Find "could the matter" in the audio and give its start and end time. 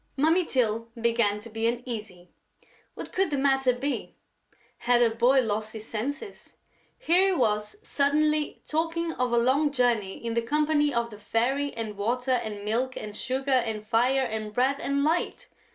3.13-3.71